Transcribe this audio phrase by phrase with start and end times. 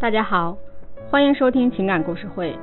[0.00, 0.56] 大家好，
[1.10, 2.56] 欢迎收听情感故事会，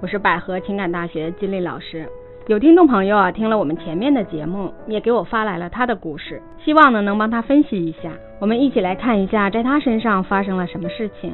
[0.00, 2.04] 我是百合情感大学金丽老师。
[2.48, 8.10] 有听众朋友啊，听了我们前面的节目，也给我发来了他的故事，希望呢能帮他分析一下。
[8.40, 11.32] 我们一起来看一下，在他身上发生了什么事情。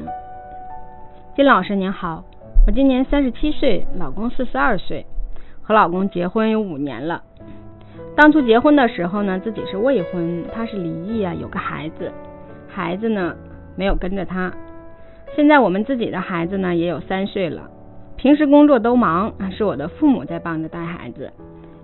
[1.35, 2.23] 金老师您好，
[2.67, 5.07] 我今年三十七岁，老公四十二岁，
[5.63, 7.23] 和老公结婚有五年了。
[8.15, 12.11] 当初结婚的时候呢，自己是未婚，他是离异啊，有个孩子，
[12.67, 13.35] 孩子呢
[13.75, 14.53] 没有跟着他。
[15.35, 17.69] 现在我们自己的孩子呢也有三岁了，
[18.15, 21.31] 平时工作都忙，是我的父母在帮着带孩子，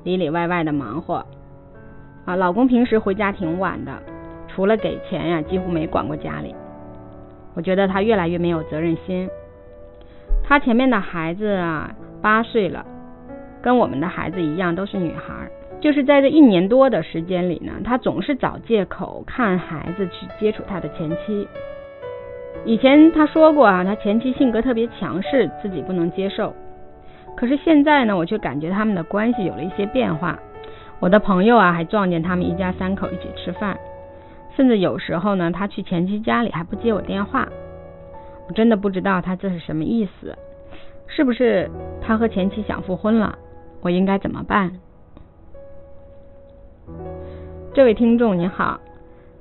[0.03, 1.25] 里里外外的忙活。
[2.25, 3.91] 啊，老公平时回家挺晚的，
[4.47, 6.55] 除了给钱呀，几乎没管过家里。
[7.53, 9.29] 我觉得他越来越没有责任心。
[10.43, 12.85] 他前面的孩子啊，八岁了，
[13.61, 15.49] 跟我们的孩子一样，都是女孩。
[15.79, 21.47] 就是在这一年多的时间里呢，他总是找借口看孩子去接触他的前妻。
[22.65, 26.53] 以前他说过啊，他前妻性格特别强势，自己不能接受。
[27.35, 30.39] 可是现在呢，我却感觉他们的关系有了一些变化。
[30.99, 33.77] 我的朋友啊，还撞见他们一家三口一起吃饭，
[34.55, 37.47] 甚至有时候呢，他去前妻家里还不接我电话。
[38.47, 40.37] 我真的不知道他这是什么意思，
[41.07, 41.69] 是不是
[42.01, 43.37] 他和前妻想复婚了？
[43.81, 44.71] 我应该怎么办？
[47.73, 48.79] 这位听众您好，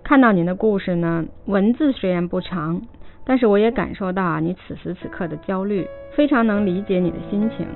[0.03, 2.83] 看到您的故事呢，文字虽然不长。
[3.25, 7.67] 但是我也感受到啊，你此时此刻的焦虑，非常能理解你的心情。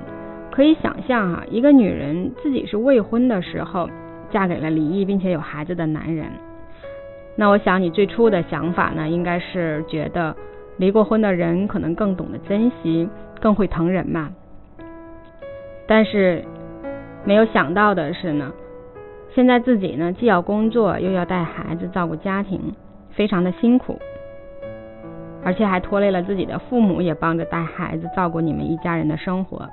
[0.51, 3.89] 可以想象哈，一个女人自己是未婚的时候，
[4.29, 6.25] 嫁给了离异并且有孩子的男人。
[7.35, 10.35] 那我想你最初的想法呢，应该是觉得
[10.77, 13.07] 离过婚的人可能更懂得珍惜，
[13.39, 14.31] 更会疼人嘛。
[15.87, 16.43] 但是
[17.23, 18.51] 没有想到的是呢，
[19.33, 22.59] 现在自己呢既要工作又要带孩子照顾家庭，
[23.11, 23.99] 非常的辛苦。
[25.47, 29.69] 而且还拖累了自己的父母，也帮着带孩子，照顾你们一家人的生活。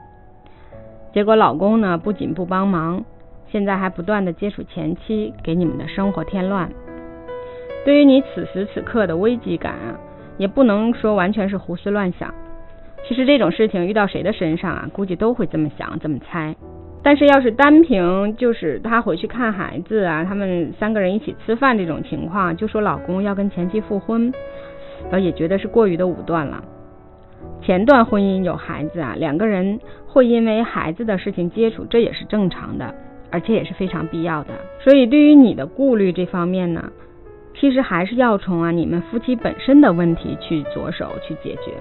[1.12, 3.05] 结果老公呢，不仅不帮忙，
[3.51, 6.70] 现在还不断的接触前妻，给你们的生活添乱。
[7.84, 9.98] 对于你此时此刻的危机感啊，
[10.39, 12.33] 也不能说完全是胡思乱想。
[13.08, 16.55] 其实这种事情遇到谁的身上啊，估计都会这么想，这么猜。
[17.02, 24.33] 但是要是单凭就是他回去看孩子啊，他们三个人一起吃饭这种情况，就说老公要跟前妻复婚。
[25.10, 26.62] 呃，也觉得是过于的武断了。
[27.60, 32.94] 前段婚姻有孩子啊，两个人会因为孩子的事情接触，这也是正常的，
[33.30, 34.50] 而且也是非常必要的。
[34.80, 36.90] 所以对于你的顾虑这方面呢，
[37.54, 41.72] 其实还是要从啊你们夫妻本身的问题去着手去解决。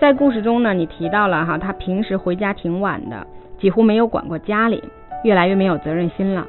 [0.00, 3.26] 在故事中呢，你提到了哈，他平时回家挺晚的，
[3.58, 4.82] 几乎没有管过家里，
[5.24, 6.46] 越来越没有责任心了。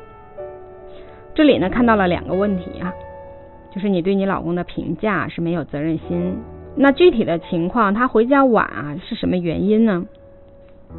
[1.34, 2.94] 这里呢看到了两个问题啊。
[3.72, 6.38] 就是你对你老公的评价是没有责任心，
[6.76, 10.06] 那具体的情况，他回家晚啊是什么原因呢？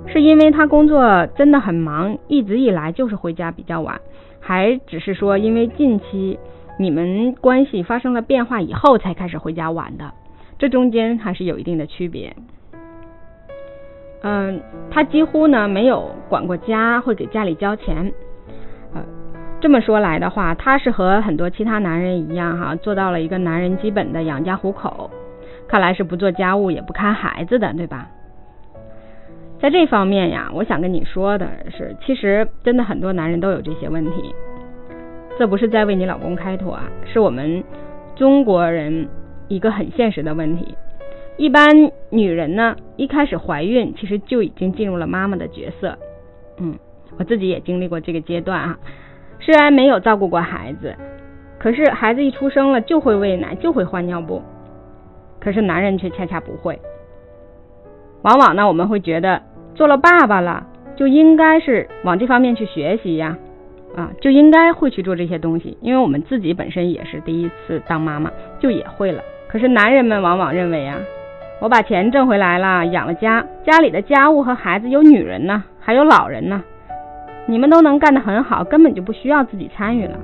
[0.06, 4.00] 是因为他工作真的很忙，一直以来就是回家比较晚，
[4.38, 6.38] 还只是说因为近期
[6.78, 10.12] 你们关系发生了变化以后才开始回家晚的，
[10.58, 12.36] 这中间还是有一定的区别。
[14.22, 14.60] 嗯，
[14.90, 18.12] 他几乎呢没有管过家，会给家里交钱。
[19.60, 25.10] 这么说来的话，他是和很多其他男人一样哈，做到了一个男人基本的养家糊口。
[25.68, 28.08] 看来是不做家务也不看孩子的，对吧？
[29.60, 34.34] 在这方面呀，我想跟你说的是，其实真的很多男人都有这些问题。
[35.38, 37.62] 这不是在为你老公开脱啊，是我们
[38.16, 39.06] 中国人
[39.48, 40.74] 一个很现实的问题。
[41.36, 45.96] 一般女人呢，一开始怀孕，其实就已经进入了妈妈的角色。
[46.58, 46.74] 嗯，
[47.18, 48.78] 我自己也经历过这个阶段啊。
[49.40, 50.94] 虽然没有照顾过孩子，
[51.58, 54.42] 可是孩子一出生了就会喂奶，就会换尿布。
[55.40, 56.78] 可是男人却恰恰不会。
[58.22, 59.40] 往往呢，我们会觉得
[59.74, 63.38] 做了爸爸了，就应该是往这方面去学习呀，
[63.96, 69.22] 啊，就应该会去做这些东西，因为我们自己本身也是第一次当妈妈，就也会了。
[69.48, 70.98] 可是男人们往往认为啊，
[71.60, 76.62] 我把钱挣回来了，养了家，家里的家务和孩子有女人呢，还有老人呢。
[77.46, 80.18] 你们都能干得很好，根本就不需要自己参与了。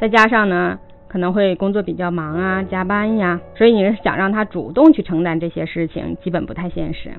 [0.00, 0.78] 再加上呢，
[1.08, 7.10] 可能会工作比较忙啊，加班呀，所以你是想让他主动去承担这些事情，基本不太现实。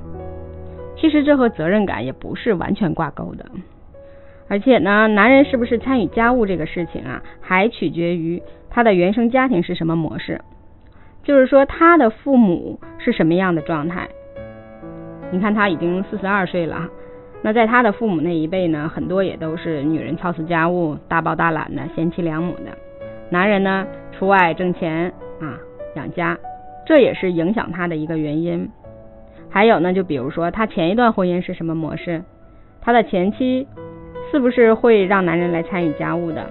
[0.97, 3.45] 其实这和责任感也不是完全挂钩的。
[4.49, 10.41] 而且呢，男人是不是参与家务这个事情啊，还取决于他的原生家庭是什么模式，
[11.23, 14.07] 就是说他的父母是什么样的状态。
[15.31, 16.89] 你看他已经四十二岁了。
[17.45, 22.71] 那在他的父母那一辈呢，很多也都是女人操持家务、大包大揽的贤妻良母的，
[23.29, 25.59] 男人呢出外挣钱啊，
[25.95, 26.37] 养家，
[26.85, 28.69] 这也是影响他的一个原因。
[29.49, 32.23] 还有呢，就比如说他前一段婚姻是什么模式，
[32.81, 33.67] 他的前妻
[34.31, 36.49] 是不是会让男人来参与家务的？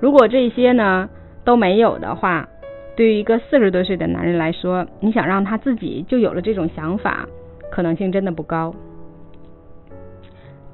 [0.00, 1.10] 如果这些呢
[1.44, 2.48] 都没有的话，
[2.96, 7.26] 对于一个四十多岁的男人来说，你想让他自己就有了这种想法，
[7.70, 8.74] 可能性真的不高。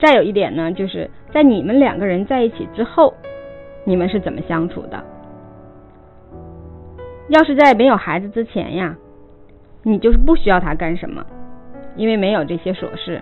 [0.02, 3.14] 再有一点呢，就是在你们两个人在一起之后，
[3.84, 5.00] 你们是怎么相处的？
[7.28, 8.96] 要是在没有孩子之前呀。
[9.84, 11.24] 你就是不需要他干什么，
[11.96, 13.20] 因为没有这些琐事。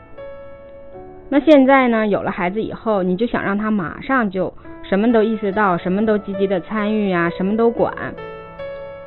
[1.30, 2.06] 那现在呢？
[2.06, 4.52] 有了孩子以后，你就想让他马上就
[4.82, 7.94] 什么都意识到，什么都积极的参与呀，什么都管，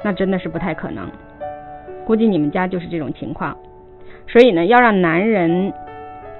[0.03, 1.07] 那真的是不太可能。
[2.05, 3.55] 估计你们家就是这种情况。
[4.27, 5.71] 所以呢，要让男人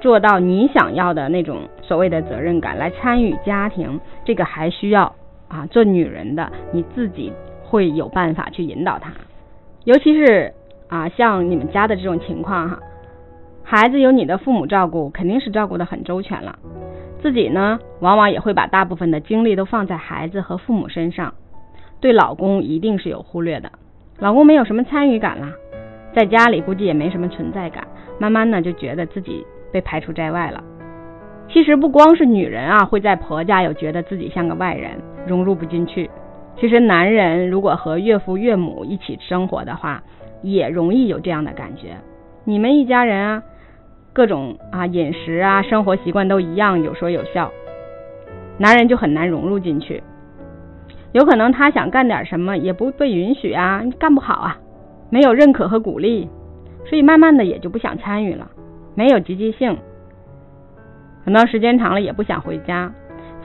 [0.04, 5.16] 做到你想要的那种所谓的责任感，来参与家庭，这个还需要
[5.48, 7.32] 啊，做女人的你自己
[7.64, 9.14] 会有办法去引导他，
[9.86, 10.54] 尤其是。
[10.90, 12.78] 啊，像你们家的这种情况哈，
[13.64, 16.60] 孩子有你的父母照顾，肯定是照顾的很周全了。
[17.20, 21.34] 自己呢，往往也会把大部分的精力都放在孩子和父母身上，
[22.00, 23.72] 对老公一定是有忽略的。
[24.20, 25.52] 老公没有什么参与感啦，
[26.14, 27.88] 在家里估计也没什么存在感，
[28.20, 30.64] 慢慢呢就觉得自己被排除在外了。
[31.50, 34.92] 其实不光是女人啊，会在婆家有觉得自己像个外人，
[35.28, 36.10] 融入不进去。
[36.56, 40.02] 其实男人如果和岳父岳母一起生活的话，
[40.42, 41.98] 也容易有这样的感觉，
[42.46, 43.44] 你们一家人啊，
[44.14, 47.52] 各种啊饮食啊生活习惯都一样，有说有笑，
[48.58, 50.04] 男人就很难融入进去，
[51.12, 54.58] 有可能他想干点什么也不被允许啊，干不好啊，
[55.10, 56.30] 没有认可和鼓励，
[56.86, 58.48] 所以慢慢的也就不想参与了，
[58.96, 59.78] 没有积极性，
[61.26, 62.92] 可能时间长了也不想回家，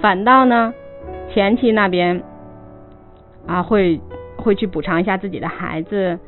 [0.01, 0.73] 反倒呢
[1.33, 2.23] 前妻那边
[3.47, 4.01] 啊会
[4.37, 6.19] 会去补偿一下自己的孩子。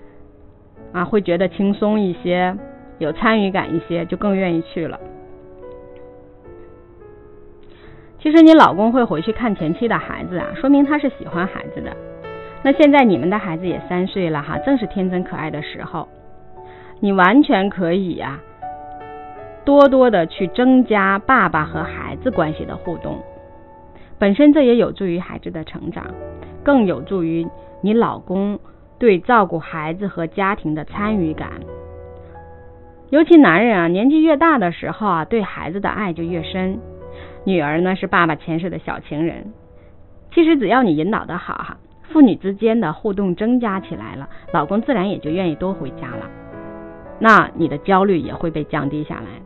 [0.93, 2.53] 啊，会觉得轻松一些，
[2.99, 4.99] 有参与感一些，就更愿意去了。
[8.19, 11.97] 其实你老公会回去看前妻的孩子啊，说明他是喜欢孩子的。
[12.65, 16.09] 那现在你们的孩子也三岁了哈，正是天真可爱的时候，
[16.99, 18.41] 你完全可以呀，
[19.71, 23.21] 多多的去增加爸爸和孩子关系的互动。
[24.19, 26.07] 本身这也有助于孩子的成长，
[26.65, 27.47] 更有助于
[27.81, 28.59] 你老公。
[28.99, 31.49] 对照顾孩子和家庭的参与感，
[33.09, 36.79] 尤其男人啊，年纪越大的时候啊，对孩子的爱就越深。
[37.45, 39.55] 女儿呢是爸爸前世的小情人。
[40.35, 41.79] 其实只要你引导的好哈，
[42.13, 46.29] 父女之间的互动增加起来了，老公自然也就愿意多回家了。
[47.19, 49.41] 那你的焦虑也会被降低下来。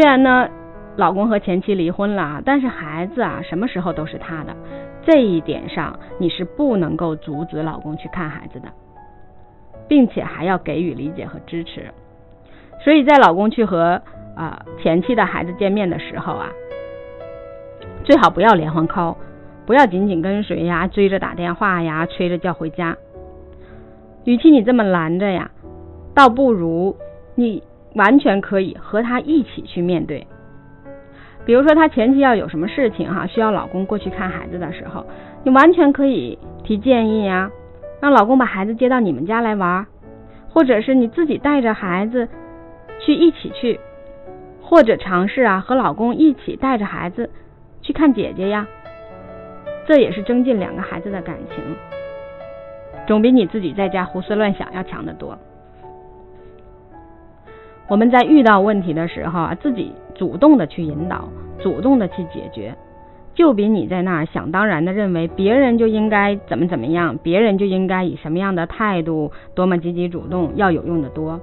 [0.00, 0.48] 虽然呢，
[0.96, 4.56] 老公和前妻离婚了啊，但是孩子啊，什么时候都是他的。
[5.02, 8.68] 这一点上，你是不能够阻止老公去看孩子的。
[9.86, 11.92] 并且还要给予理解和支持，
[12.82, 14.00] 所以在老公去和
[14.34, 16.48] 啊前妻的孩子见面的时候啊，
[18.02, 19.16] 最好不要连环 call，
[19.66, 22.96] 不要紧紧跟随呀，追着打电话呀，催着叫回家。
[24.24, 25.50] 与其你这么拦着呀，
[26.14, 26.96] 倒不如
[27.34, 27.62] 你
[27.94, 30.26] 完全可以和他一起去面对。
[31.44, 35.06] 比如说他前期要有什么事情哈，需要老公过去看孩子的时候，
[35.42, 37.50] 你完全可以提建议呀。
[38.00, 39.86] 让老公把孩子接到你们家来玩，
[40.48, 42.26] 或者是你自己带着孩子
[42.98, 43.78] 去一起去，
[44.62, 47.28] 或者尝试啊和老公一起带着孩子
[47.82, 48.66] 去看姐姐呀，
[49.86, 51.62] 这也是增进两个孩子的感情，
[53.06, 55.38] 总比你自己在家胡思乱想要强得多。
[57.90, 61.28] 我们在遇到问题的时候啊，自己主动的去引导，
[61.58, 62.72] 主动的去解决。
[63.34, 71.40] 就比你在那儿想当然的认为别人就应该怎么怎么样，别人就应该以什么样的态度，多么积极主动，要有用的多。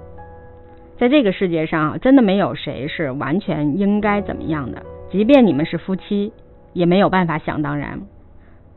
[0.98, 6.32] 在这个世界上，真的没有谁是完全应该怎么样的，即便你们是夫妻，
[6.72, 8.00] 也没有办法想当然。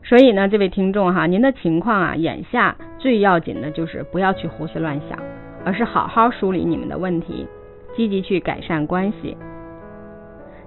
[0.03, 5.17] 所以呢，这位听众哈，您的情况啊，眼下最要紧的就是不要去胡思乱想，
[5.63, 7.47] 而是好好梳理你们的问题，
[7.95, 9.37] 积极去改善关系。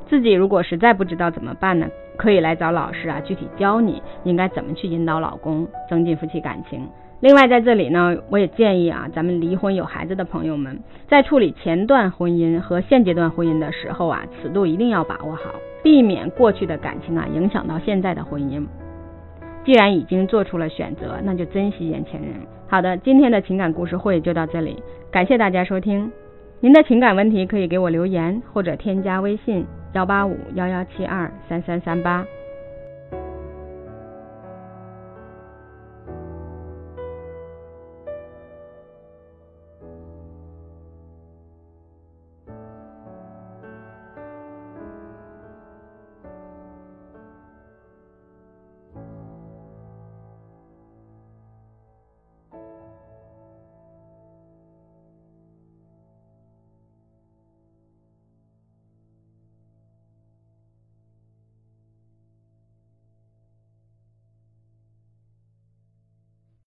[0.06, 1.88] 自己如果实在不知道怎么办呢？
[2.16, 6.86] 可以来找老师啊，具体教你应该怎么去引导老公，增进夫妻感情。
[7.20, 10.78] 另外，在这里呢，我也建议啊，咱们离婚有孩子的朋友们，
[11.08, 18.64] 在处理前段婚姻和现阶段婚姻的时候啊，尺度一定要把握好，避免过去的感情啊影响到现在的婚姻。
[19.64, 22.30] 既然已经做出了选择，那就珍惜眼前人。
[22.68, 26.12] 好的，今天的情感故事会就到这里，感谢大家收听。
[26.64, 29.66] 您的情感问题可以给我留言，或者添加微信。
[29.92, 32.24] 幺八五幺幺七二三三三八。